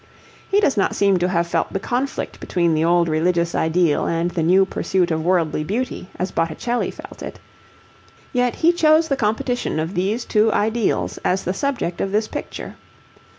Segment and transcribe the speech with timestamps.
[0.49, 4.31] He does not seem to have felt the conflict between the old religious ideal and
[4.31, 7.37] the new pursuit of worldly beauty as Botticelli felt it.
[8.33, 12.77] Yet he chose the competition of these two ideals as the subject of this picture.